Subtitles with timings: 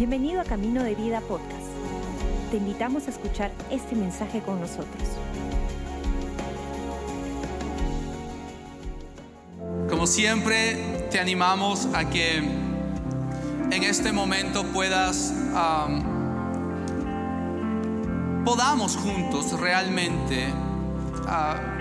[0.00, 1.60] Bienvenido a Camino de Vida Podcast.
[2.50, 5.02] Te invitamos a escuchar este mensaje con nosotros.
[9.90, 15.34] Como siempre, te animamos a que en este momento puedas,
[18.46, 20.48] podamos juntos realmente
[21.26, 21.79] uh,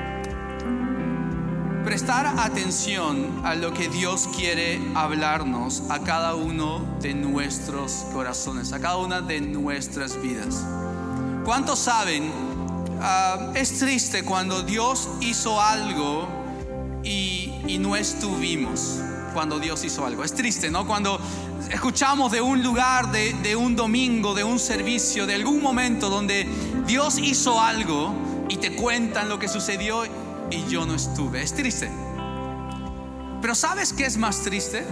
[1.90, 8.80] prestar atención a lo que Dios quiere hablarnos a cada uno de nuestros corazones, a
[8.80, 10.64] cada una de nuestras vidas.
[11.44, 12.32] ¿Cuántos saben?
[13.02, 16.28] Ah, es triste cuando Dios hizo algo
[17.04, 19.00] y, no estuvimos
[19.34, 20.24] cuando Dios hizo algo.
[20.24, 20.86] Es triste, ¿no?
[20.86, 21.20] Cuando
[21.72, 26.48] escuchamos de un lugar, de, de un domingo, de un servicio, de algún momento donde
[26.86, 28.14] Dios hizo algo
[28.48, 30.04] y te cuentan lo que sucedió
[30.52, 31.42] y yo no estuve.
[31.42, 31.90] Es triste.
[33.42, 34.86] Pero ¿sabes qué es más triste?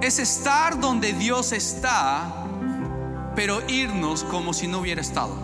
[0.00, 2.46] Es estar donde Dios está,
[3.36, 5.36] pero irnos como si no hubiera estado.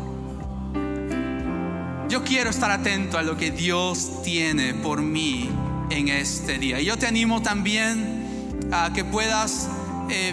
[2.08, 5.50] Yo quiero estar atento a lo que Dios tiene por mí
[5.90, 6.80] en este día.
[6.80, 9.68] Y yo te animo también a que puedas
[10.08, 10.32] eh,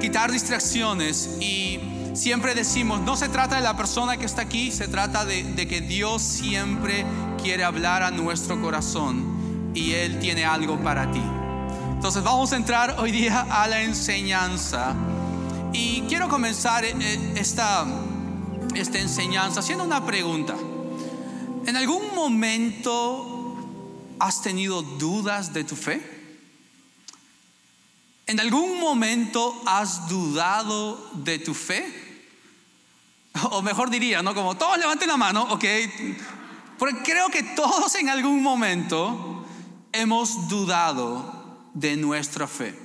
[0.00, 1.80] quitar distracciones y
[2.14, 5.66] siempre decimos, no se trata de la persona que está aquí, se trata de, de
[5.66, 7.04] que Dios siempre
[7.44, 11.20] quiere hablar a nuestro corazón y Él tiene algo para ti.
[11.92, 14.94] Entonces vamos a entrar hoy día a la enseñanza
[15.70, 16.94] y quiero comenzar eh,
[17.36, 17.84] esta,
[18.74, 20.54] esta enseñanza haciendo una pregunta.
[21.66, 23.58] ¿En algún momento
[24.18, 26.00] has tenido dudas de tu fe?
[28.26, 31.84] ¿En algún momento has dudado de tu fe?
[33.50, 34.34] O mejor diría, ¿no?
[34.34, 35.64] Como todos levanten la mano, ok,
[36.84, 39.42] porque creo que todos en algún momento
[39.92, 42.78] hemos dudado de nuestra fe.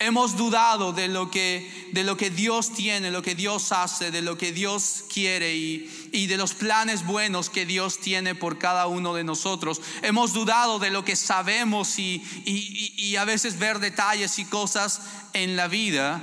[0.00, 4.20] Hemos dudado de lo que, de lo que Dios tiene, lo que Dios hace, de
[4.20, 8.88] lo que Dios quiere y, y de los planes buenos que Dios tiene por cada
[8.88, 9.80] uno de nosotros.
[10.02, 15.02] Hemos dudado de lo que sabemos y, y, y a veces ver detalles y cosas
[15.34, 16.20] en la vida.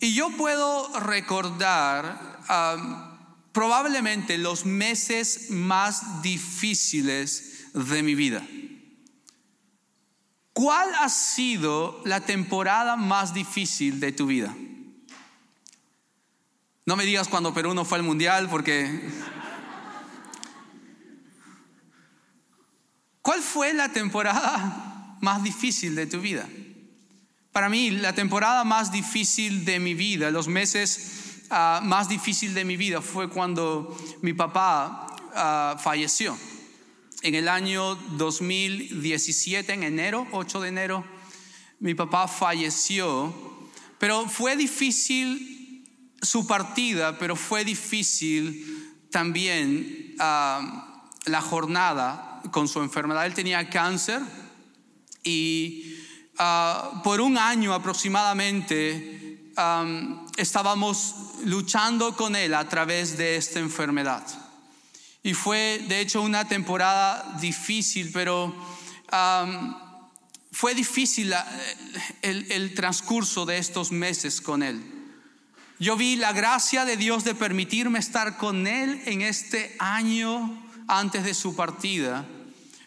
[0.00, 2.40] Y yo puedo recordar...
[2.50, 3.03] Um,
[3.54, 8.46] probablemente los meses más difíciles de mi vida.
[10.52, 14.54] ¿Cuál ha sido la temporada más difícil de tu vida?
[16.84, 19.08] No me digas cuando Perú no fue al mundial porque...
[23.22, 26.46] ¿Cuál fue la temporada más difícil de tu vida?
[27.52, 32.64] Para mí, la temporada más difícil de mi vida, los meses Ah, más difícil de
[32.64, 36.36] mi vida fue cuando mi papá ah, falleció.
[37.22, 41.04] En el año 2017, en enero, 8 de enero,
[41.80, 43.34] mi papá falleció,
[43.98, 45.84] pero fue difícil
[46.20, 53.26] su partida, pero fue difícil también ah, la jornada con su enfermedad.
[53.26, 54.20] Él tenía cáncer
[55.22, 55.90] y
[57.04, 59.13] por un año aproximadamente
[60.36, 64.24] estábamos luchando con él a través de esta enfermedad.
[65.22, 68.54] Y fue, de hecho, una temporada difícil, pero
[70.52, 71.34] fue difícil
[72.22, 74.82] el, el transcurso de estos meses con él.
[75.78, 81.24] Yo vi la gracia de Dios de permitirme estar con él en este año antes
[81.24, 82.26] de su partida.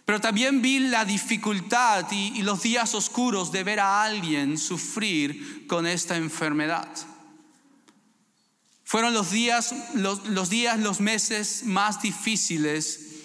[0.08, 5.86] Pero también vi la dificultad y, los días oscuros de ver a alguien sufrir con
[5.86, 6.88] esta enfermedad.
[8.86, 13.16] Fueron los días, los, días, los meses más difíciles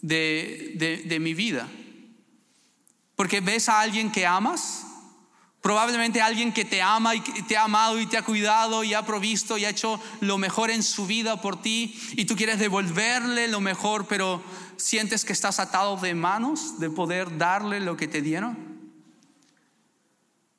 [0.00, 1.68] de mi vida.
[3.16, 4.86] Porque ves a alguien que amas,
[5.68, 9.04] Probablemente alguien que te ama y te ha amado y te ha cuidado y ha
[9.04, 13.48] provisto y ha hecho lo mejor en su vida por ti y tú quieres devolverle
[13.48, 14.42] lo mejor, pero
[14.78, 18.56] sientes que estás atado de manos de poder darle lo que te dieron.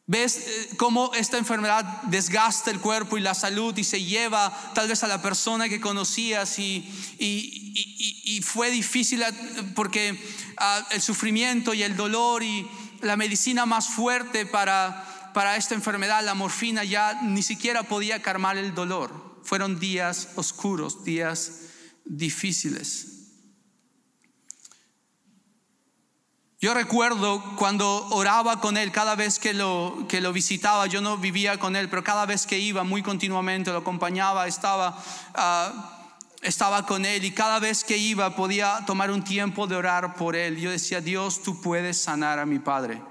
[0.06, 4.88] Ves eh, cómo esta enfermedad desgasta el cuerpo y la salud y se lleva tal
[4.88, 9.34] vez a la persona que conocías y, y, fue difícil eh,
[9.74, 10.24] porque
[10.58, 12.68] ah, el sufrimiento y el dolor y
[13.02, 18.58] la medicina más fuerte para, para esta enfermedad, la morfina, ya ni siquiera podía calmar
[18.58, 19.42] el dolor.
[19.44, 21.62] Fueron días oscuros, días
[22.06, 23.20] difíciles.
[26.62, 31.18] Yo recuerdo cuando oraba con él, cada vez que lo, que lo visitaba, yo no
[31.18, 35.02] vivía con él, pero cada vez que iba muy continuamente, lo acompañaba, estaba,
[35.36, 35.99] ah,
[36.42, 40.36] estaba con él y cada vez que iba podía tomar un tiempo de orar por
[40.36, 40.58] él.
[40.58, 43.02] Yo decía, Dios, tú puedes sanar a mi padre.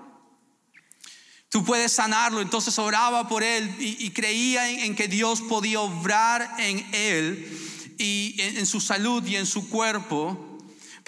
[1.49, 2.41] Tú puedes sanarlo.
[2.41, 8.67] Entonces oraba por él y, creía en, que Dios podía obrar en él y en,
[8.67, 10.48] su salud y en su cuerpo.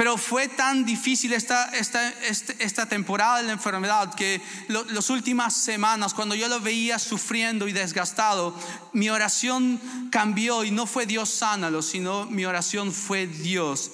[0.01, 5.55] Pero fue tan difícil esta, esta, este, esta, temporada de la enfermedad que las últimas
[5.55, 8.59] semanas, cuando yo lo veía sufriendo y desgastado,
[8.95, 9.79] mi oración
[10.11, 13.91] cambió y no fue Dios sánalo, sino mi oración fue Dios,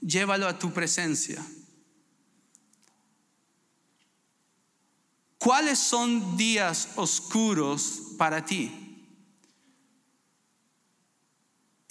[0.00, 1.44] llévalo a tu presencia.
[5.36, 8.79] ¿Cuáles son días oscuros para ti?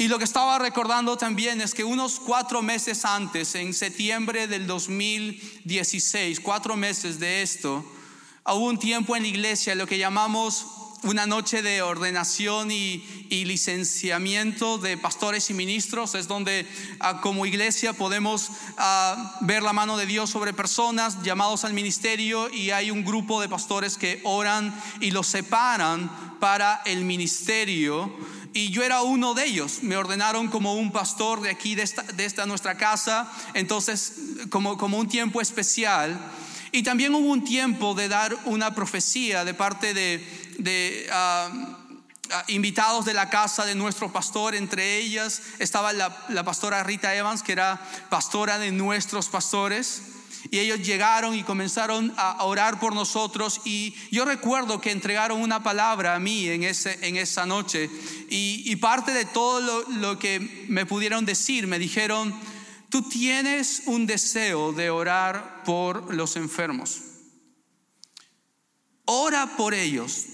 [0.01, 4.65] Y lo que estaba recordando también es que unos cuatro meses antes, en septiembre del
[4.65, 7.83] 2016, cuatro meses de esto,
[8.45, 10.67] hubo un tiempo en la iglesia, lo que llamamos
[11.03, 16.65] una noche de ordenación y, licenciamiento de pastores y ministros, es donde
[17.01, 22.49] ah, como iglesia podemos ah, ver la mano de Dios sobre personas llamados al ministerio
[22.49, 26.09] y hay un grupo de pastores que oran y los separan
[26.39, 28.09] para el ministerio.
[28.53, 32.01] Y yo era uno de ellos, me ordenaron como un pastor de aquí, de esta,
[32.03, 34.13] de esta nuestra casa, entonces
[34.49, 36.19] como, como un tiempo especial.
[36.71, 41.49] Y también hubo un tiempo de dar una profecía de parte de, de ah,
[42.31, 44.55] ah, invitados de la casa de nuestro pastor.
[44.55, 50.01] Entre ellas estaba la, pastora Rita Evans, que era pastora de nuestros pastores.
[50.51, 53.61] Y ellos llegaron y comenzaron a orar por nosotros.
[53.65, 57.89] Y yo recuerdo que entregaron una palabra a mí en, ese, en esa noche.
[58.29, 62.33] Y, parte de todo lo, lo, que me pudieron decir, me dijeron,
[62.89, 67.01] tú tienes un deseo de orar por los enfermos.
[69.05, 70.25] Ora por ellos.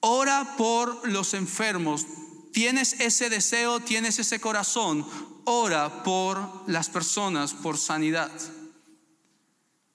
[0.00, 2.06] Ora por los enfermos.
[2.52, 5.04] Tienes ese deseo, tienes ese corazón.
[5.44, 8.30] Ora por las personas, por sanidad.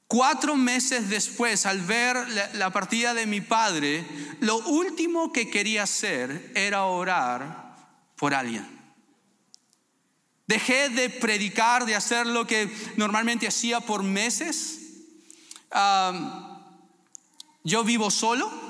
[0.07, 2.15] Cuatro meses después, al ver
[2.53, 4.05] la, partida de mi padre,
[4.39, 7.75] lo último que quería hacer era orar
[8.15, 8.67] por alguien.
[10.47, 14.79] Dejé de predicar, de hacer lo que normalmente hacía por meses.
[17.63, 18.65] yo vivo solo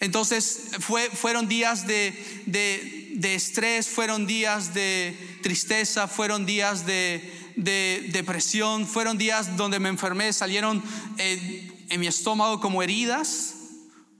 [0.00, 9.18] entonces fue, fueron días de, estrés, fueron días de tristeza, fueron días de, depresión, fueron
[9.18, 10.82] días donde me enfermé, salieron
[11.18, 13.54] eh, en mi estómago como heridas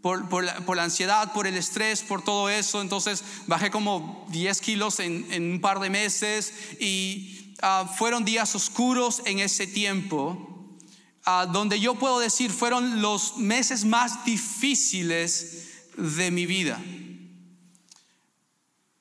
[0.00, 2.81] por, la, ansiedad, por el estrés, por todo eso.
[2.81, 9.23] Entonces bajé como 10 kilos en, un par de meses y ah, fueron días oscuros
[9.25, 10.76] en ese tiempo.
[11.25, 16.81] Ah, donde yo puedo decir fueron los meses más difíciles de mi vida.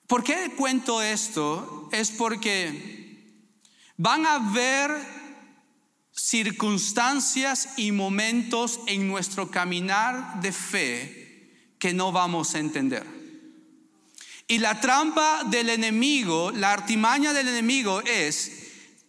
[0.08, 1.90] ¿Por qué cuento esto?
[1.92, 2.97] Es porque
[3.98, 4.92] van a haber
[6.12, 13.06] circunstancias y momentos en nuestro caminar de fe que no vamos a entender.
[14.48, 18.52] Y la trampa del enemigo, la artimaña del enemigo es,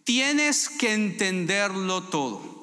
[0.04, 2.56] tienes que entenderlo todo.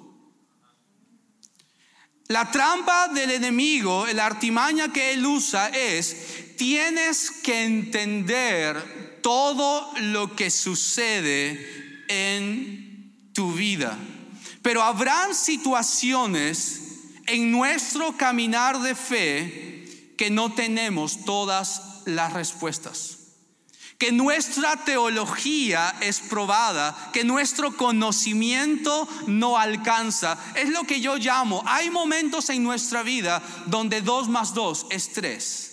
[2.27, 10.35] La trampa del enemigo, la artimaña que él usa es, tienes que entender todo lo
[10.35, 13.97] que sucede en tu vida.
[14.61, 16.81] Pero habrán situaciones
[17.27, 23.15] en nuestro caminar de fe que no tenemos todas las respuestas
[23.97, 30.37] que nuestra teología es probada, que nuestro conocimiento no alcanza.
[30.55, 35.13] Es lo que yo llamo, hay momentos en nuestra vida donde dos más dos es
[35.13, 35.71] tres.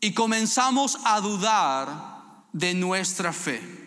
[0.00, 3.77] Y comenzamos a dudar de nuestra fe.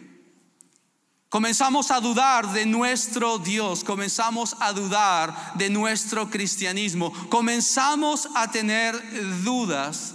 [1.31, 8.93] Comenzamos a dudar de nuestro Dios, comenzamos a dudar de nuestro cristianismo, comenzamos a tener
[9.41, 10.13] dudas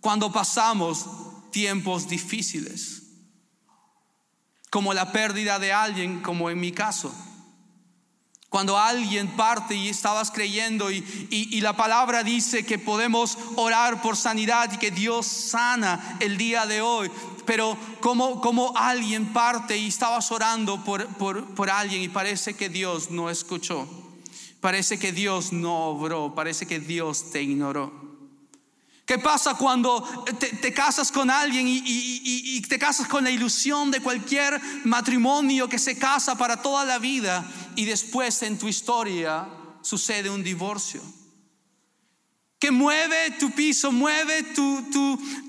[0.00, 1.04] cuando pasamos
[1.50, 3.02] tiempos difíciles,
[4.70, 7.14] como la pérdida de alguien, como en mi caso.
[8.54, 14.72] Cuando alguien parte y estabas creyendo y, la palabra dice que podemos orar por sanidad
[14.72, 17.10] y que Dios sana el día de hoy,
[17.46, 22.68] pero como, como alguien parte y estabas orando por, por, por alguien y parece que
[22.68, 23.88] Dios no escuchó,
[24.60, 28.03] parece que Dios no obró, parece que Dios te ignoró.
[29.06, 34.58] ¿Qué pasa cuando te, casas con alguien y, te casas con la ilusión de cualquier
[34.84, 37.44] matrimonio que se casa para toda la vida
[37.76, 39.46] y después en tu historia
[39.82, 41.02] sucede un divorcio?
[42.58, 44.90] Que mueve tu piso, mueve tu,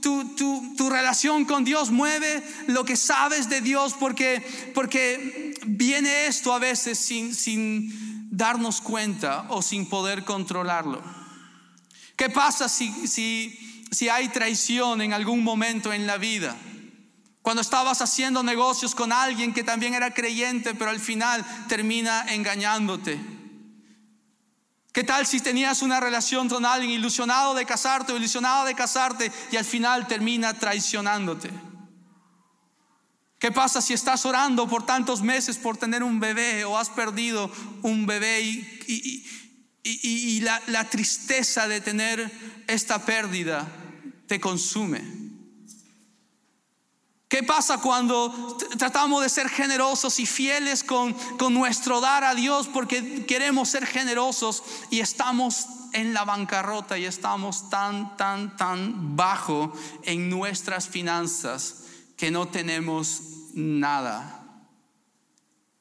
[0.01, 6.59] tu, relación con Dios, mueve lo que sabes de Dios, porque, porque viene esto a
[6.59, 11.24] veces sin, sin darnos cuenta o sin poder controlarlo?
[12.15, 16.55] ¿Qué pasa si, si, si hay traición en algún momento en la vida?
[17.41, 23.19] Cuando estabas haciendo negocios con alguien que también era creyente, pero al final termina engañándote.
[24.91, 29.31] ¿Qué tal si tenías una relación con alguien ilusionado de casarte o ilusionado de casarte
[29.51, 31.51] y al final termina traicionándote?
[33.37, 37.51] ¿Qué pasa si estás orando por tantos meses por tener un bebé o has perdido
[37.81, 39.27] un bebé y,
[40.41, 42.31] la, la tristeza de tener
[42.67, 43.67] esta pérdida
[44.27, 45.25] te consume?
[47.27, 52.67] ¿Qué pasa cuando tratamos de ser generosos y fieles con, con, nuestro dar a Dios
[52.67, 59.73] porque queremos ser generosos y estamos en la bancarrota y estamos tan, tan, tan bajo
[60.03, 61.83] en nuestras finanzas
[62.15, 63.21] que no tenemos
[63.53, 64.43] nada?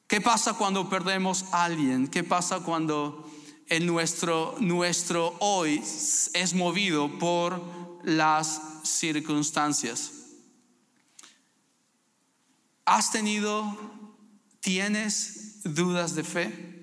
[0.07, 2.07] ¿Qué pasa cuando perdemos a alguien?
[2.07, 3.29] ¿Qué pasa cuando
[3.67, 5.81] en nuestro, nuestro hoy
[6.33, 7.61] es movido por
[8.03, 10.11] las circunstancias?
[12.85, 13.75] ¿Has tenido,
[14.59, 16.75] tienes dudas de fe?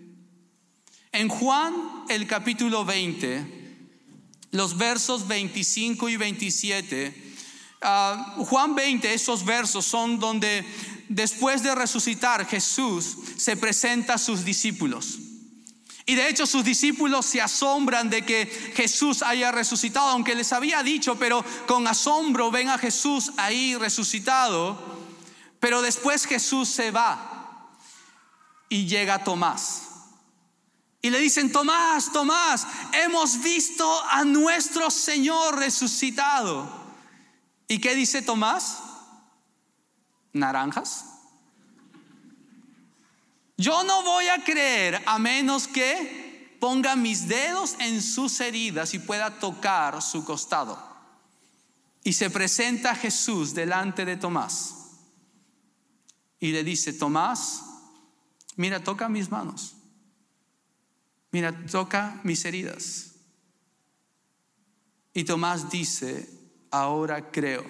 [1.12, 1.74] En Juan
[2.08, 3.62] el capítulo 20,
[4.50, 7.34] los versos 25 y 27,
[7.82, 10.64] ah, Juan 20, esos versos son donde
[11.08, 15.18] después de resucitar Jesús se presenta a sus discípulos.
[16.04, 20.82] Y de hecho sus discípulos se asombran de que Jesús haya resucitado, aunque les había
[20.82, 24.76] dicho, pero con asombro ven a Jesús ahí resucitado.
[25.61, 27.71] Pero después Jesús se va
[28.68, 29.82] y llega Tomás.
[31.00, 36.68] Y le dicen, Tomás, Tomás, hemos visto a nuestro Señor resucitado.
[37.68, 38.78] ¿Y qué dice Tomás?
[40.32, 41.12] ¿Naranjas?
[43.62, 48.99] Yo no voy a creer a menos que ponga mis dedos en sus heridas y
[48.99, 50.76] pueda tocar su costado.
[52.02, 54.75] Y se presenta Jesús delante de Tomás
[56.40, 57.62] y le dice, Tomás,
[58.57, 59.76] mira, toca mis manos,
[61.31, 63.12] mira, toca mis heridas.
[65.14, 66.28] Y Tomás dice,
[66.73, 67.64] ahora creo.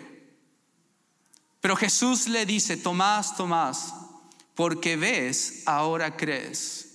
[1.61, 3.93] Pero Jesús le dice, Tomás, Tomás,
[4.55, 6.89] porque ves, ahora crees.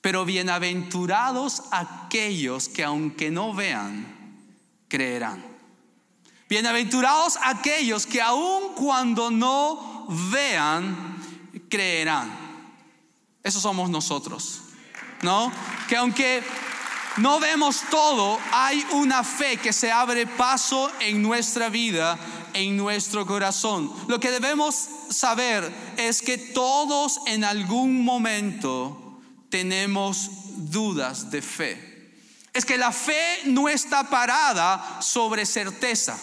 [0.00, 4.06] Pero bienaventurados aquellos que aunque no vean,
[4.88, 5.44] creerán.
[6.48, 11.20] Bienaventurados aquellos que aun cuando no vean,
[11.68, 12.30] creerán.
[13.42, 14.60] Eso somos nosotros,
[15.22, 15.52] ¿no?
[15.88, 16.44] Que aunque
[17.16, 22.18] no vemos todo, hay una fe que se abre paso en nuestra vida,
[22.56, 23.92] en nuestro corazón.
[24.08, 29.20] Lo que debemos saber es que todos en algún momento
[29.50, 32.14] tenemos dudas de fe.
[32.54, 36.18] Es que la fe no está parada sobre certeza.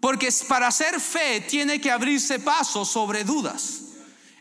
[0.00, 3.80] Porque para hacer fe tiene que abrirse paso sobre dudas.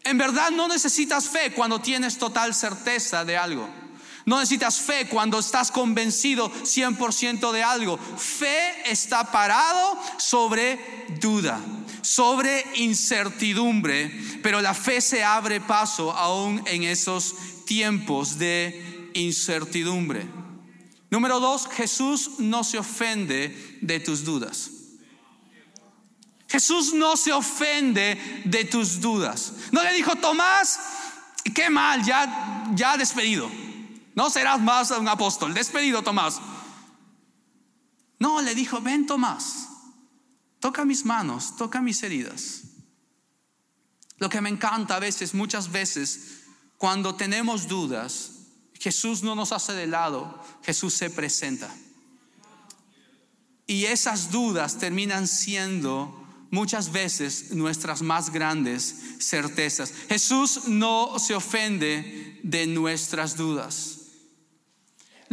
[0.06, 3.83] En verdad no necesitas fe cuando tienes total certeza de algo.
[4.26, 7.98] No necesitas fe cuando estás convencido 100% de algo.
[7.98, 10.80] Fe está parado sobre
[11.20, 11.60] duda,
[12.02, 14.10] sobre incertidumbre,
[14.42, 20.26] pero la fe se abre paso aún en esos tiempos de incertidumbre.
[21.10, 24.72] Número dos, Jesús no se ofende de tus dudas.
[26.48, 29.54] Jesús no se ofende de tus dudas.
[29.72, 30.80] No le dijo, Tomás,
[31.54, 33.50] qué mal, ya, ya despedido.
[34.16, 36.40] No serás más un apóstol, despedido Tomás.
[38.20, 39.68] No, le dijo, ven Tomás,
[40.60, 42.62] toca mis manos, toca mis heridas.
[44.18, 46.44] Lo que me encanta a veces, muchas veces,
[46.78, 48.32] cuando tenemos dudas,
[48.80, 51.74] Jesús no nos hace de lado, Jesús se presenta.
[53.66, 59.92] Y esas dudas terminan siendo muchas veces nuestras más grandes certezas.
[60.08, 64.03] Jesús no se ofende de nuestras dudas.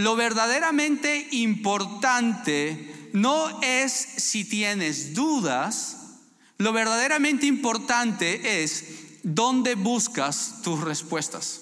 [0.00, 5.98] Lo verdaderamente importante no es si tienes dudas,
[6.56, 8.84] lo verdaderamente importante es
[9.22, 11.60] dónde buscas tus respuestas.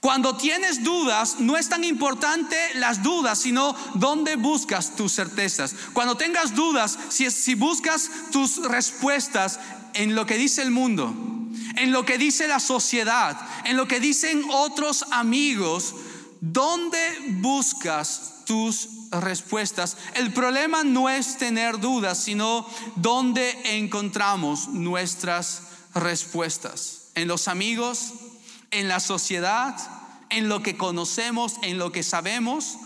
[0.00, 5.74] Cuando tienes dudas, no es tan importante las dudas, sino dónde buscas tus certezas.
[5.94, 9.60] Cuando tengas dudas, si, si buscas tus respuestas
[9.94, 11.14] en lo que dice el mundo,
[11.76, 15.94] en lo que dice la sociedad, en lo que dicen otros amigos,
[16.52, 17.00] ¿dónde
[17.40, 19.96] buscas tus respuestas?
[20.14, 25.62] El problema no es tener dudas, sino dónde encontramos nuestras
[25.94, 27.08] respuestas.
[27.14, 28.12] En los amigos,
[28.70, 29.76] en la sociedad,
[30.30, 32.76] en lo que conocemos, en lo que sabemos,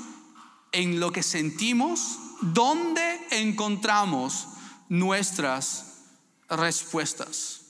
[0.72, 4.46] en lo que sentimos, ¿dónde encontramos
[4.88, 6.02] nuestras
[6.48, 7.62] respuestas?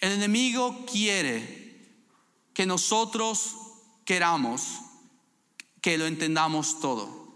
[0.00, 1.96] El enemigo quiere
[2.52, 3.56] que nosotros
[4.04, 4.80] queramos
[5.80, 7.28] que lo entendamos todo.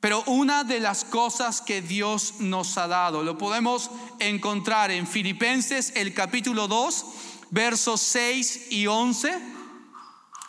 [0.00, 5.92] Pero una de las cosas que Dios nos ha dado, lo podemos encontrar en Filipenses
[5.94, 7.04] el capítulo 2,
[7.50, 9.52] versos 6 y 11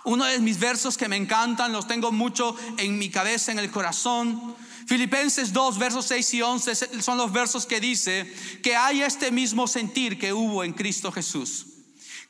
[0.05, 3.71] uno de mis versos que me encantan, los tengo mucho en mi cabeza, en el
[3.71, 4.55] corazón.
[4.85, 8.31] Filipenses 2, versos 6 y 11 son los versos que dice
[8.61, 11.67] que hay este mismo sentir que hubo en Cristo Jesús,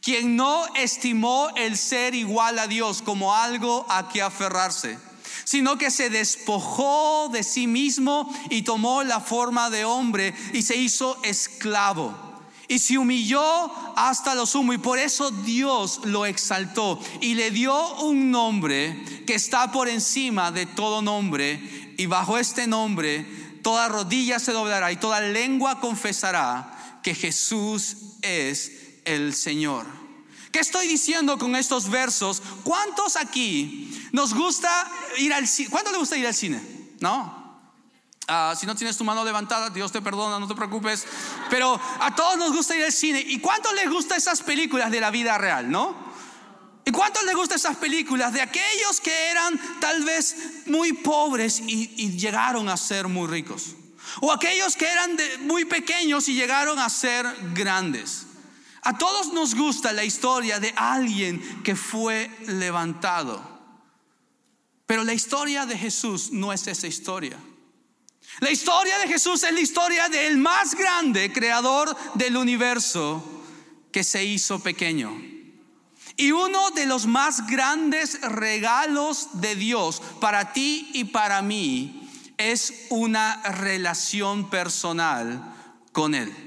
[0.04, 5.00] quien no estimó el ser igual a Dios como algo a que aferrarse,
[5.46, 10.76] sino que se despojó de sí mismo y tomó la forma de hombre y se
[10.76, 12.14] hizo esclavo
[12.68, 14.74] y se humilló hasta lo sumo.
[14.74, 20.52] Y por eso Dios lo exaltó y le dio un nombre que está por encima
[20.52, 21.94] de todo nombre.
[21.98, 23.26] Y bajo este nombre
[23.62, 29.86] toda rodilla se doblará y toda lengua confesará que Jesús es el Señor.
[30.52, 32.42] ¿Qué estoy diciendo con estos versos?
[32.64, 35.70] ¿Cuántos aquí nos gusta ir al cine?
[35.70, 36.62] ¿Cuánto le gusta ir al cine?
[37.00, 37.44] ¿No?
[38.28, 41.06] Ah, si no tienes tu mano levantada, Dios te perdona, no te preocupes.
[41.50, 43.20] Pero a todos nos gusta ir al cine.
[43.20, 45.96] ¿Y cuánto les gusta esas películas de la vida real, no?
[46.86, 52.12] ¿Y cuánto les gusta esas películas de aquellos que eran tal vez muy pobres y,
[52.18, 53.76] llegaron a ser muy ricos?
[54.22, 58.23] O aquellos que eran muy pequeños y llegaron a ser grandes.
[58.84, 63.42] A todos nos gusta la historia de alguien que fue levantado.
[64.86, 67.38] Pero la historia de Jesús no es esa historia.
[68.40, 73.24] La historia de Jesús es la historia del más grande creador del universo
[73.92, 75.14] que se hizo pequeño.
[76.18, 82.88] Y uno de los más grandes regalos de Dios para ti y para mí es
[82.90, 85.56] una relación personal
[85.92, 86.43] con Él.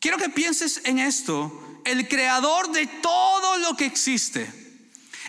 [0.00, 1.80] Quiero que pienses en esto.
[1.84, 4.50] El creador de todo lo que existe,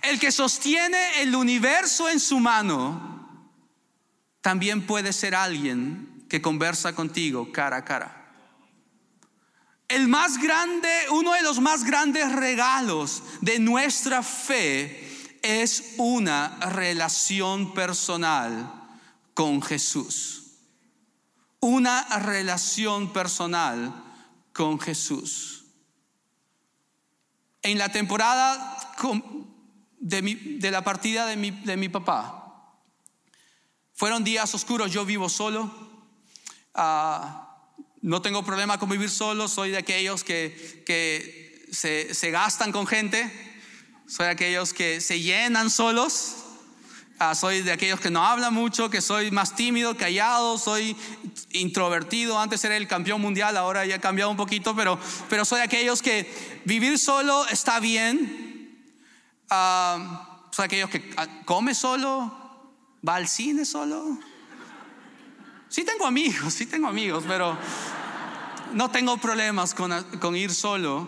[0.01, 3.51] el que sostiene el universo en su mano,
[4.41, 8.17] también puede ser alguien que conversa contigo cara a cara.
[9.87, 15.07] El más grande, uno de los más grandes regalos de nuestra fe
[15.41, 18.89] es una relación personal
[19.33, 20.55] con Jesús.
[21.59, 24.06] Una relación personal
[24.57, 25.65] con Jesús.
[27.61, 28.79] En la temporada
[29.99, 32.73] de, la partida de mi, de mi papá,
[33.93, 35.71] fueron días oscuros, yo vivo solo.
[36.73, 37.69] Ah,
[38.01, 43.31] no tengo problema con vivir solo, soy de aquellos que, se, se, gastan con gente,
[44.07, 46.35] soy de aquellos que se llenan solos,
[47.19, 50.95] ah, soy de aquellos que no hablan mucho, que soy más tímido, callado, soy
[51.51, 52.39] introvertido.
[52.39, 54.99] Antes era el campeón mundial, ahora ya he cambiado un poquito, pero,
[55.29, 58.83] pero soy de aquellos que vivir solo está bien.
[59.49, 60.03] Uh,
[60.51, 62.47] soy de aquellos que come solo,
[63.07, 64.17] ¿Va al cine solo?
[65.69, 67.57] Sí tengo amigos, sí tengo amigos, pero
[68.73, 71.07] no tengo problemas con, ir solo.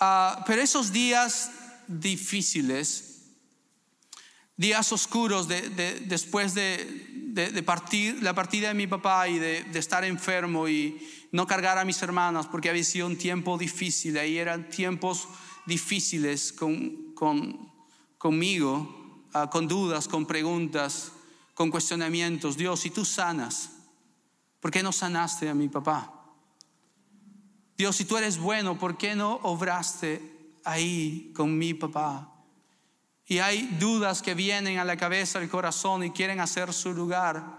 [0.00, 1.50] Ah, pero esos días
[1.86, 3.13] difíciles,
[4.56, 11.06] días oscuros después de, partir, la partida de mi papá y de, estar enfermo y
[11.32, 15.28] no cargar a mis hermanas porque había sido un tiempo difícil, ahí eran tiempos
[15.66, 17.14] difíciles con,
[18.18, 19.04] conmigo.
[19.36, 21.10] Ah, con dudas, con preguntas,
[21.54, 22.56] con cuestionamientos.
[22.56, 23.70] Dios, si tú sanas,
[24.60, 26.32] ¿por qué no sanaste a mi papá?
[27.76, 30.22] Dios, si tú eres bueno, ¿por qué no obraste
[30.62, 32.32] ahí con mi papá?
[33.26, 37.58] Y hay dudas que vienen a la cabeza, al corazón y quieren hacer su lugar.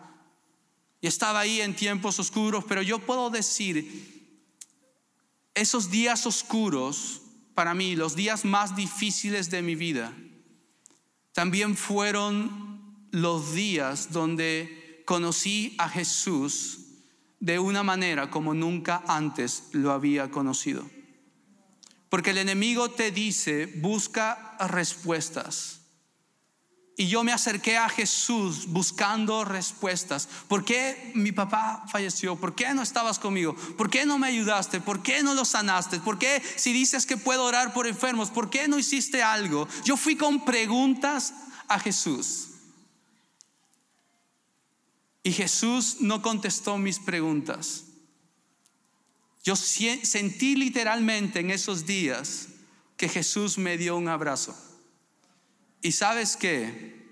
[1.01, 4.15] Y estaba ahí en tiempos oscuros, pero yo puedo decir,
[5.53, 7.21] esos días oscuros,
[7.53, 10.13] para mí, los días más difíciles de mi vida,
[11.33, 16.79] también fueron los días donde conocí a Jesús
[17.39, 20.94] de una manera como nunca antes lo había conocido.
[22.15, 25.81] Porque el enemigo te dice, busca respuestas.
[26.95, 30.29] Y yo me acerqué a Jesús buscando respuestas.
[30.47, 32.37] ¿Por qué mi papá falleció?
[32.37, 33.53] ¿Por qué no estabas conmigo?
[33.77, 34.79] ¿Por qué no me ayudaste?
[34.79, 35.99] ¿Por qué no lo sanaste?
[35.99, 38.29] ¿Por qué si dices que puedo orar por enfermos?
[38.29, 39.67] ¿Por qué no hiciste algo?
[39.83, 41.33] Yo fui con preguntas
[41.67, 42.47] a Jesús.
[45.21, 47.84] Y Jesús no contestó mis preguntas.
[49.45, 52.47] Yo sentí literalmente en esos días
[52.97, 54.57] que Jesús me dio un abrazo.
[55.83, 57.05] Y sabes qué?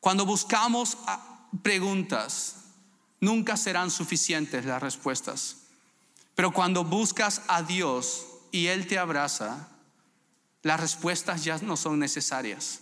[0.00, 0.96] Cuando buscamos
[1.62, 2.64] preguntas,
[3.20, 5.64] nunca serán suficientes las respuestas.
[6.34, 9.68] Pero cuando buscas a Dios y Él te abraza,
[10.62, 12.80] las respuestas ya no son necesarias.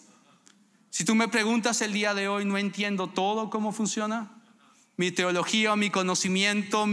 [0.90, 4.35] Si tú me preguntas el día de hoy, no entiendo todo cómo funciona.
[4.96, 6.86] Mi teología, mi conocimiento,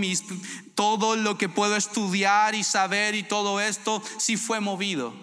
[0.75, 5.13] todo lo que puedo estudiar y saber y todo esto sí fue movido.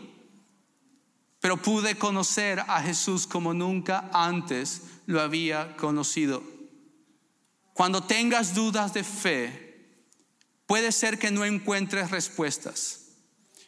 [1.40, 6.42] Pero pude conocer a Jesús como nunca antes lo había conocido.
[7.72, 10.04] Cuando tengas dudas de fe,
[10.66, 13.08] puede ser que no encuentres respuestas,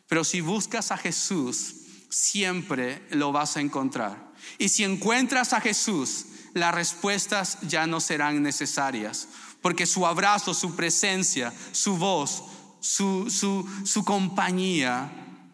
[0.07, 1.77] pero si buscas a Jesús,
[2.11, 4.33] siempre lo vas a encontrar.
[4.59, 9.29] Y si encuentras a Jesús, las respuestas ya no serán necesarias,
[9.61, 12.45] porque su abrazo, su presencia, su voz,
[12.81, 15.11] su, su, su compañía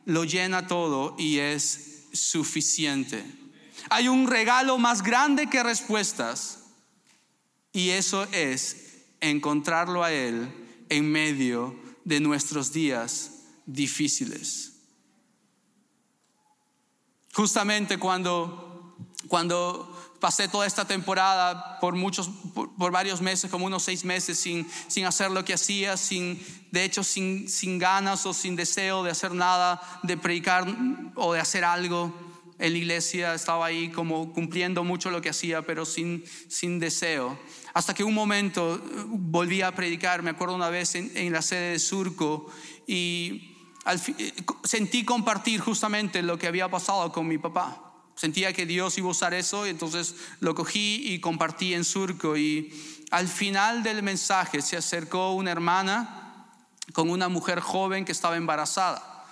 [0.07, 3.25] lo llena todo y es suficiente.
[3.91, 6.61] Hay un regalo más grande que respuestas
[7.73, 10.53] y eso es encontrarlo a Él
[10.89, 13.33] en medio de nuestros días
[13.67, 14.73] difíciles.
[17.35, 18.97] Justamente cuando,
[19.29, 24.69] cuando pasé toda esta temporada por muchos, por, varios meses, como unos seis meses, sin,
[24.89, 29.11] sin hacer lo que hacía, sin, de hecho, sin, sin ganas o sin deseo de
[29.11, 30.67] hacer nada, de predicar
[31.15, 32.13] o de hacer algo
[32.59, 37.39] en la iglesia, estaba ahí como cumpliendo mucho lo que hacía, pero sin, sin deseo.
[37.73, 41.43] Hasta que un momento eh, volví a predicar, me acuerdo una vez en, en la
[41.43, 42.51] sede de Surco
[42.87, 47.88] y eh, sentí compartir justamente lo que había pasado con mi papá.
[48.19, 52.37] Sentía que Dios iba a usar eso y entonces lo cogí y compartí en surco.
[52.37, 52.73] Y
[53.13, 56.51] al final del mensaje se acercó una hermana
[56.93, 59.25] con una mujer joven que estaba embarazada.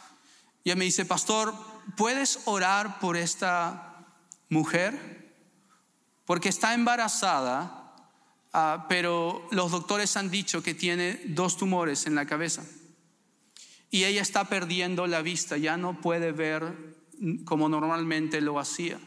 [0.63, 1.53] Y ella me dice, pastor,
[1.97, 4.07] ¿puedes orar por esta
[4.49, 5.35] mujer?
[6.25, 7.93] Porque está embarazada,
[8.53, 12.63] ah, pero los doctores han dicho que tiene dos tumores en la cabeza
[13.91, 16.96] y ella está perdiendo la vista, ya no puede ver
[17.45, 18.99] como normalmente lo hacía.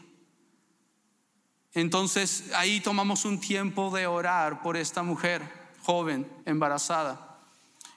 [1.72, 5.42] Entonces ahí tomamos un tiempo de orar por esta mujer
[5.82, 7.30] joven, embarazada.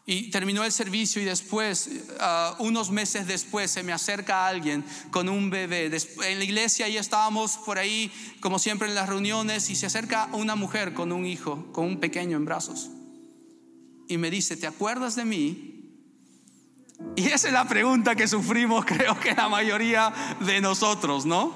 [0.06, 5.30] Y terminó el servicio y después, ah, unos meses después, se me acerca alguien con
[5.30, 5.86] un bebé.
[5.86, 10.28] En la iglesia ya estábamos por ahí, como siempre en las reuniones, y se acerca
[10.34, 12.90] una mujer con un hijo, con un pequeño en brazos.
[14.10, 15.73] Y me dice, ¿te acuerdas de mí?
[17.16, 21.54] Y esa es la pregunta que sufrimos, creo que la mayoría de nosotros, ¿no?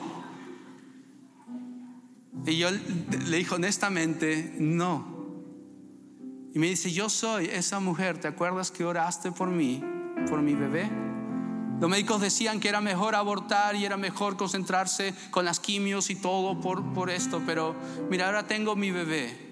[2.45, 5.17] Y yo le dije honestamente, no.
[6.53, 9.83] Y me dice, yo soy esa mujer, ¿te acuerdas que oraste por mí,
[10.29, 10.89] por mi bebé?
[11.79, 16.15] Los médicos decían que era mejor abortar y era mejor concentrarse con las quimios y
[16.15, 17.75] todo por, por esto, pero
[18.09, 19.47] mira, ahora tengo mi bebé.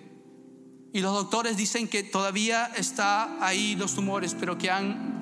[0.91, 5.14] Y los doctores dicen que todavía está ahí los tumores, pero que han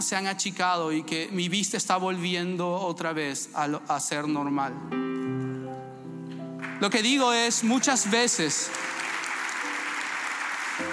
[0.00, 4.74] se han achicado y que mi vista está volviendo otra vez a, ser normal.
[6.80, 8.70] Lo que digo es, muchas veces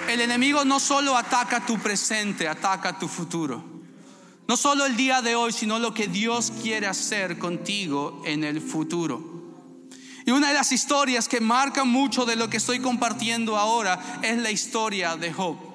[0.08, 3.62] el enemigo no solo ataca tu presente, ataca tu futuro.
[4.46, 8.60] No solo el día de hoy, sino lo que Dios quiere hacer contigo en el
[8.60, 9.30] futuro.
[10.26, 14.38] Y una de las historias que marca mucho de lo que estoy compartiendo ahora es
[14.38, 15.69] la historia de Job.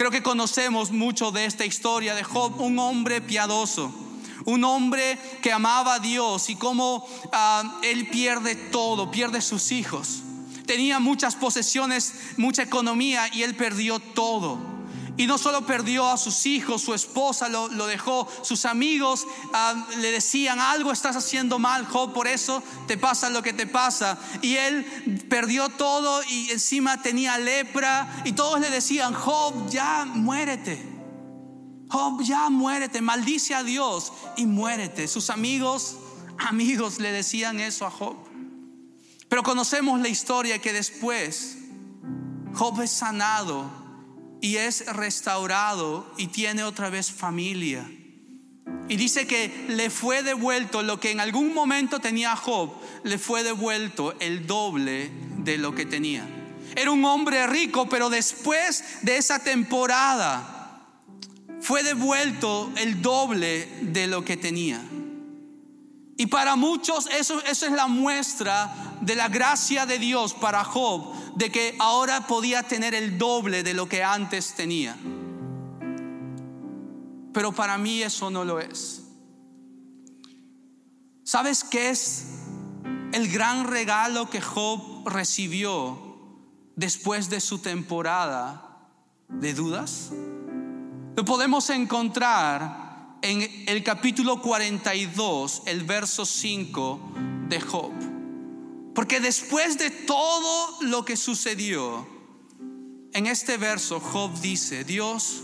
[0.00, 3.92] Creo que conocemos mucho de esta historia de Job, un hombre piadoso,
[4.46, 10.22] un hombre que amaba a Dios y cómo ah, él pierde todo, pierde sus hijos.
[10.64, 14.69] Tenía muchas posesiones, mucha economía y él perdió todo.
[15.20, 20.12] Y no solo perdió a sus hijos, su esposa lo, dejó, sus amigos ah, le
[20.12, 24.18] decían, algo estás haciendo mal, Job, por eso te pasa lo que te pasa.
[24.40, 30.82] Y él perdió todo y encima tenía lepra y todos le decían, Job, ya muérete.
[31.90, 35.06] Job, ya muérete, maldice a Dios y muérete.
[35.06, 35.96] Sus amigos,
[36.38, 38.16] amigos le decían eso a Job.
[39.28, 41.58] Pero conocemos la historia que después
[42.54, 43.79] Job es sanado
[44.40, 47.88] y es restaurado y tiene otra vez familia.
[48.88, 52.72] Y dice que le fue devuelto lo que en algún momento tenía Job,
[53.04, 56.28] le fue devuelto el doble de lo que tenía.
[56.74, 60.82] Era un hombre rico, pero después de esa temporada
[61.60, 64.82] fue devuelto el doble de lo que tenía.
[66.16, 71.12] Y para muchos eso, eso es la muestra de la gracia de Dios para Job,
[71.36, 74.96] de que ahora podía tener el doble de lo que antes tenía.
[77.32, 79.02] Pero para mí eso no lo es.
[81.24, 82.26] ¿Sabes qué es
[83.12, 86.16] el gran regalo que Job recibió
[86.76, 88.88] después de su temporada
[89.28, 90.10] de dudas?
[91.16, 97.12] Lo podemos encontrar en el capítulo 42, el verso 5
[97.48, 98.09] de Job.
[98.94, 102.06] Porque después de todo lo que sucedió,
[103.12, 105.42] en este verso Job dice, Dios,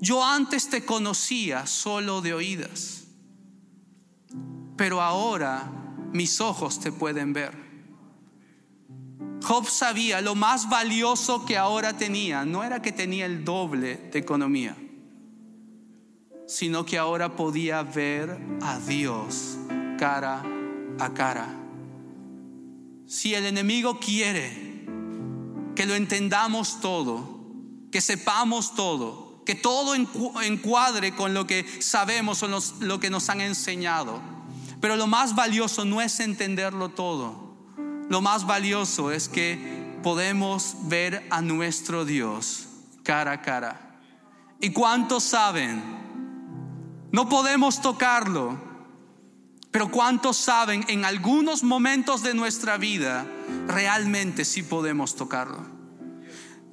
[0.00, 3.04] yo antes te conocía solo de oídas,
[4.76, 5.70] pero ahora
[6.12, 7.56] mis ojos te pueden ver.
[9.44, 14.18] Job sabía lo más valioso que ahora tenía, no era que tenía el doble de
[14.18, 14.76] economía,
[16.46, 19.58] sino que ahora podía ver a Dios
[19.98, 20.42] cara
[20.98, 21.61] a cara.
[23.12, 24.86] Si el enemigo quiere
[25.76, 27.44] que lo entendamos todo,
[27.90, 32.48] que sepamos todo, que todo encuadre con lo que sabemos o
[32.80, 34.18] lo que nos han enseñado,
[34.80, 37.54] pero lo más valioso no es entenderlo todo.
[38.08, 42.66] Lo más valioso es que podemos ver a nuestro Dios
[43.02, 44.00] cara a cara.
[44.58, 45.82] ¿Y cuántos saben?
[47.12, 48.58] No podemos tocarlo,
[49.72, 53.26] pero ¿cuántos saben en algunos momentos de nuestra vida
[53.66, 55.64] realmente sí podemos tocarlo?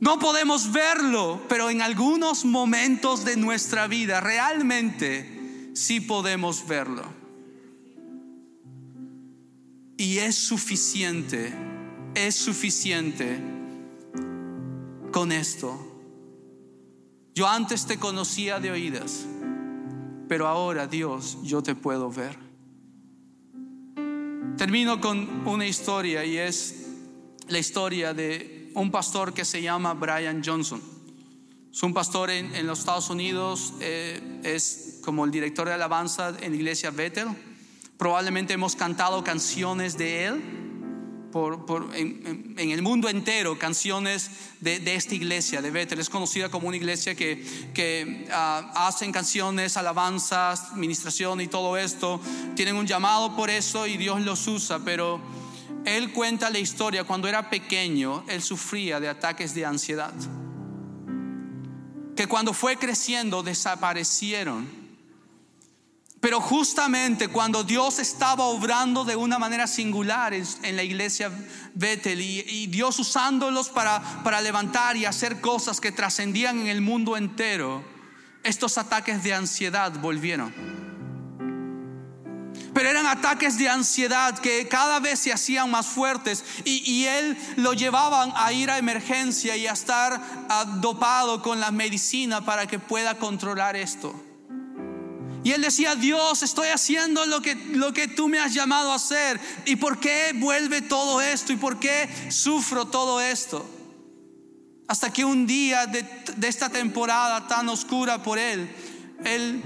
[0.02, 7.04] No podemos verlo, pero en algunos momentos de nuestra vida realmente sí podemos verlo.
[9.98, 11.54] Y es suficiente,
[12.16, 13.40] es suficiente
[15.12, 15.86] con esto.
[17.34, 19.26] Yo antes te conocía de oídas,
[20.28, 22.49] pero ahora Dios, yo te puedo ver.
[24.58, 26.88] Termino con una historia y es
[27.48, 30.82] la historia de un pastor que se llama Brian Johnson.
[31.72, 36.52] Es un pastor en, los Estados Unidos, eh, es como el director de alabanza en
[36.52, 37.30] la iglesia Bethel
[38.00, 40.69] Probablemente hemos cantado canciones de Él
[41.32, 46.00] por, en, el mundo entero, canciones de, esta iglesia, de Bethel.
[46.00, 52.20] Es conocida como una iglesia que, que ah, hacen canciones, alabanzas, ministración y todo esto.
[52.56, 55.20] Tienen un llamado por eso y Dios los usa, pero
[55.86, 57.04] Él cuenta la historia.
[57.04, 60.14] Cuando era pequeño, Él sufría de ataques de ansiedad.
[62.16, 64.79] Que cuando fue creciendo desaparecieron
[66.22, 71.32] pero justamente cuando Dios estaba obrando de una manera singular en, la iglesia
[71.74, 77.16] Bethel y, Dios usándolos para, para levantar y hacer cosas que trascendían en el mundo
[77.16, 77.84] entero,
[78.44, 80.54] estos ataques de ansiedad volvieron.
[82.74, 87.38] Pero eran ataques de ansiedad que cada vez se hacían más fuertes y, y él
[87.56, 90.22] lo llevaban a ir a emergencia y a estar
[90.82, 94.29] dopado con la medicina para que pueda controlar esto.
[95.44, 98.96] Y él decía, Dios, estoy haciendo lo que, lo que tú me has llamado a
[98.96, 99.40] hacer.
[99.66, 101.54] ¿Y por qué vuelve todo esto?
[101.54, 103.66] ¿Y por qué sufro todo esto?
[104.88, 106.06] Hasta que un día de,
[106.48, 108.70] esta temporada tan oscura por él,
[109.24, 109.62] él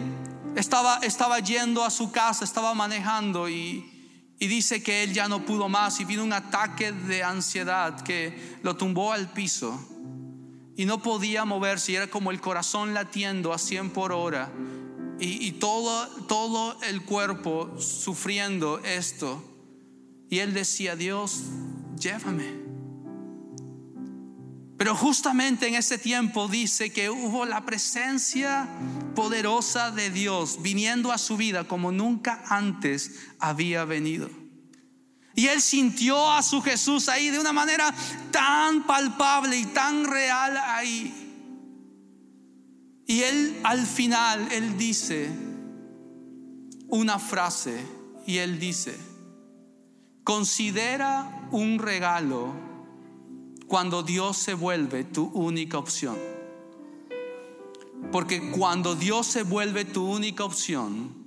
[0.56, 3.90] estaba, estaba yendo a su casa, estaba manejando y,
[4.38, 8.58] y dice que él ya no pudo más y vino un ataque de ansiedad que
[8.62, 9.90] lo tumbó al piso
[10.76, 14.52] y no podía moverse era como el corazón latiendo a 100 por hora
[15.20, 19.42] y, todo, todo el cuerpo sufriendo esto.
[20.30, 21.44] Y él decía, Dios,
[21.98, 22.64] llévame.
[24.78, 28.68] Pero justamente en ese tiempo dice que hubo la presencia
[29.16, 34.30] poderosa de Dios viniendo a su vida como nunca antes había venido.
[35.36, 37.94] Y él sintió a su Jesús ahí de una manera
[38.32, 41.23] tan palpable y tan real ahí.
[43.06, 45.30] Y él al final, él dice
[46.88, 47.78] una frase
[48.26, 48.98] y él dice,
[50.24, 52.54] considera un regalo
[53.68, 56.18] cuando Dios se vuelve tu única opción.
[58.12, 61.24] Porque cuando Dios se vuelve tu única opción,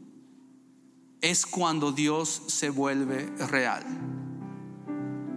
[1.21, 3.85] es cuando Dios se vuelve real.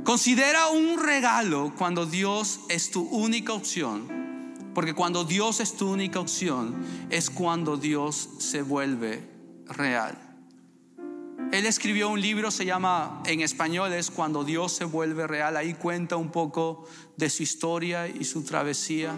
[0.04, 4.20] Considera un regalo cuando Dios es tu única opción
[4.74, 6.76] porque cuando Dios es tu única opción,
[7.10, 9.28] es cuando Dios se vuelve
[9.66, 10.18] real.
[11.52, 15.58] Él escribió un libro, se llama en español, es Cuando Dios se vuelve real.
[15.58, 16.86] Ahí cuenta un poco
[17.18, 19.16] de su historia y su travesía.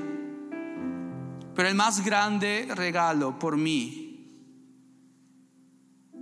[1.53, 4.47] Pero el más grande regalo por mí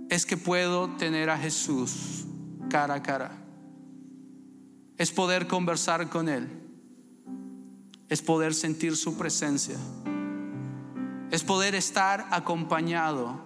[0.08, 2.24] es que puedo tener a Jesús
[2.68, 3.30] cara a cara.
[4.98, 6.59] Es poder conversar con Él
[8.10, 9.78] es poder sentir su presencia.
[11.30, 13.40] es poder estar acompañado,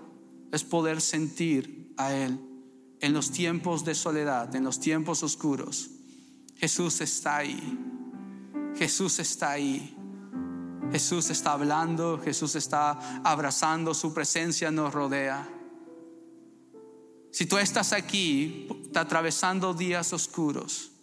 [0.50, 2.40] es poder sentir a Él
[3.00, 5.90] en los tiempos de soledad, en los tiempos oscuros.
[6.56, 7.78] Jesús está ahí.
[8.74, 9.94] Jesús está ahí.
[10.90, 15.46] Jesús está hablando, Jesús está abrazando, su presencia nos rodea.
[17.30, 20.93] Si tú estás aquí, atravesando días oscuros,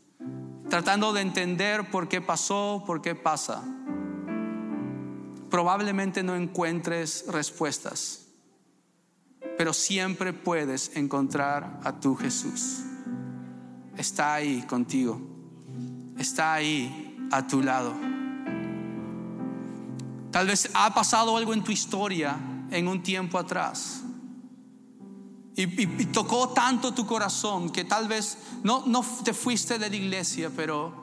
[0.72, 3.62] tratando de entender por qué pasó, por qué pasa,
[5.50, 8.28] probablemente no encuentres respuestas,
[9.58, 12.84] pero siempre puedes encontrar a tu Jesús.
[13.98, 15.20] Está ahí contigo,
[16.18, 17.94] está ahí a tu lado.
[20.32, 22.38] Tal vez ha pasado algo en tu historia
[22.72, 24.04] en un tiempo atrás.
[25.56, 30.50] Y, tocó tanto tu corazón que tal vez no, no te fuiste de la iglesia,
[30.56, 30.94] pero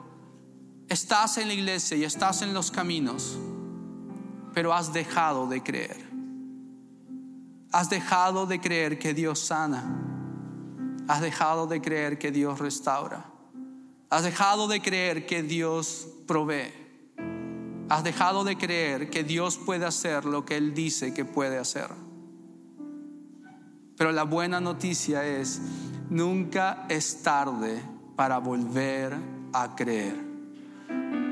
[0.87, 3.37] estás en la iglesia y estás en los caminos
[4.53, 6.09] pero has dejado de creer.
[7.71, 9.83] Has dejado de creer que Dios sana.
[11.07, 13.25] Has dejado de creer que Dios restaura.
[14.09, 16.73] Has dejado de creer que Dios provee.
[17.89, 21.89] Has dejado de creer que Dios puede hacer lo que Él dice que puede hacer.
[23.99, 25.61] Pero la buena noticia es,
[26.09, 27.81] nunca es tarde
[28.15, 29.13] para volver
[29.51, 30.15] a creer.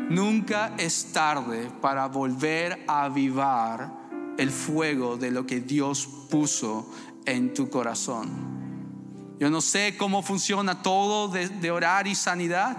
[0.09, 3.89] Nunca es tarde para volver a avivar
[4.37, 6.91] el fuego de lo que Dios puso
[7.25, 9.37] en tu corazón.
[9.39, 12.77] Yo no sé cómo funciona todo de, orar y sanidad,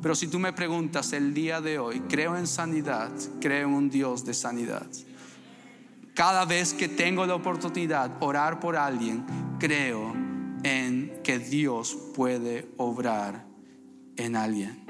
[0.00, 3.90] pero si tú me preguntas el día de hoy, creo en sanidad, creo en un
[3.90, 4.86] Dios de sanidad.
[6.14, 9.24] Cada vez que tengo la oportunidad orar por alguien,
[9.58, 10.12] creo
[10.62, 13.46] en que Dios puede obrar
[14.16, 14.82] en alguien.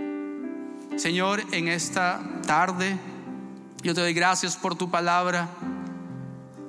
[0.97, 2.99] Señor, en esta tarde,
[3.83, 5.49] yo te doy gracias por tu palabra.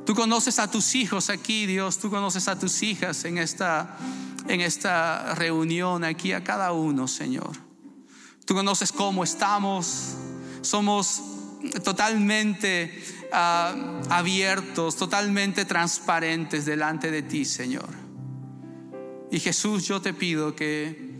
[0.05, 3.97] Tú conoces a tus hijos aquí, Dios, tú conoces a tus hijas en esta,
[4.47, 7.51] en esta reunión aquí, a cada uno, Señor.
[8.45, 10.15] Tú conoces cómo estamos,
[10.61, 11.23] somos
[11.83, 13.75] totalmente ah,
[14.09, 17.89] abiertos, totalmente transparentes delante de ti, Señor.
[19.31, 21.11] Y Jesús, yo te pido que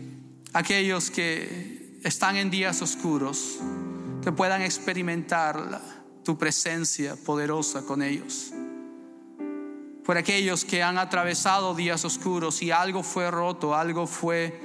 [0.52, 3.58] aquellos que están en días oscuros,
[4.22, 5.80] que puedan experimentar
[6.22, 8.52] tu presencia poderosa con ellos.
[10.04, 14.60] Por aquellos que han atravesado días oscuros y algo fue roto, algo fue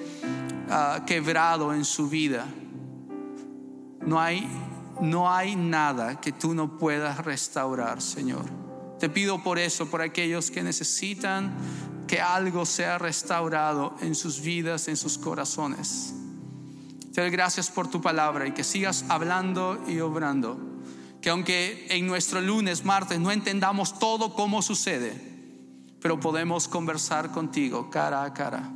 [0.70, 2.46] ah, quebrado en su vida.
[4.06, 4.48] No hay,
[5.02, 8.46] no hay nada que tú no puedas restaurar, Señor.
[9.00, 11.56] Te pido por eso, por aquellos que necesitan
[12.08, 16.14] que algo sea restaurado en sus vidas, en sus corazones.
[17.14, 20.60] Te doy gracias por tu palabra y que sigas hablando y obrando.
[21.22, 25.14] Que aunque en nuestro lunes, martes no entendamos todo cómo sucede,
[26.02, 28.72] pero podemos conversar contigo cara a cara.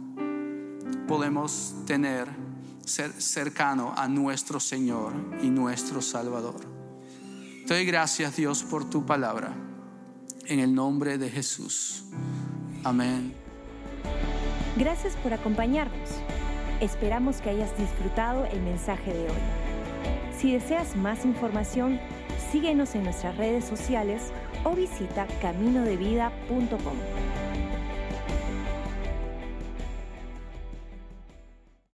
[1.08, 2.43] Podemos tener
[2.86, 6.62] ser cercano a nuestro Señor y nuestro Salvador.
[7.66, 9.54] Te doy gracias Dios por tu palabra.
[10.46, 12.04] En el nombre de Jesús.
[12.84, 13.34] Amén.
[14.76, 16.10] Gracias por acompañarnos.
[16.82, 19.42] Esperamos que hayas disfrutado el mensaje de hoy.
[20.38, 22.00] Si deseas más información,
[22.52, 24.34] síguenos en nuestras redes sociales
[24.66, 27.33] o visita caminodevida.com.